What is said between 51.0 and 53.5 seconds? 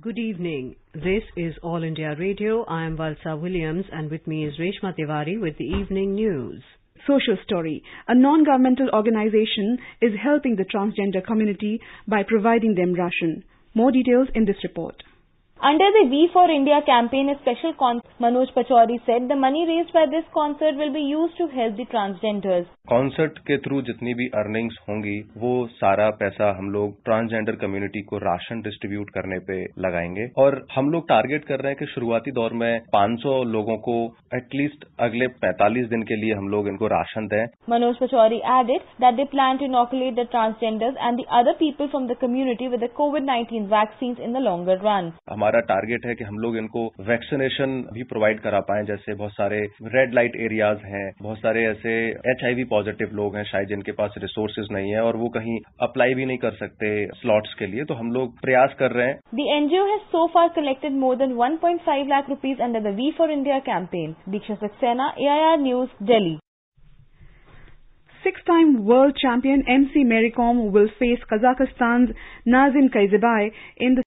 बहुत सारे ऐसे एचआईवी पॉजिटिव लोग हैं